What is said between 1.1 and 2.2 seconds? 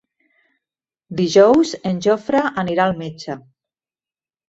Dijous en